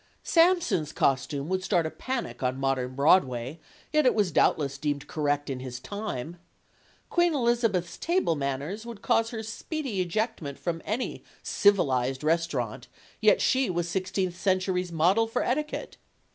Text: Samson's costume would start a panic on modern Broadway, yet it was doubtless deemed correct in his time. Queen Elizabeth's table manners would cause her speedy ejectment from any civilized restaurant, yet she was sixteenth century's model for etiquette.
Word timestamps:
Samson's 0.23 0.91
costume 0.93 1.47
would 1.49 1.63
start 1.63 1.85
a 1.85 1.91
panic 1.91 2.41
on 2.41 2.57
modern 2.59 2.95
Broadway, 2.95 3.59
yet 3.93 4.03
it 4.07 4.15
was 4.15 4.31
doubtless 4.31 4.79
deemed 4.79 5.05
correct 5.05 5.47
in 5.47 5.59
his 5.59 5.79
time. 5.79 6.37
Queen 7.11 7.35
Elizabeth's 7.35 7.97
table 7.99 8.35
manners 8.35 8.83
would 8.83 9.03
cause 9.03 9.29
her 9.29 9.43
speedy 9.43 10.01
ejectment 10.01 10.57
from 10.57 10.81
any 10.85 11.23
civilized 11.43 12.23
restaurant, 12.23 12.87
yet 13.21 13.41
she 13.41 13.69
was 13.69 13.87
sixteenth 13.87 14.35
century's 14.35 14.91
model 14.91 15.27
for 15.27 15.43
etiquette. 15.43 15.97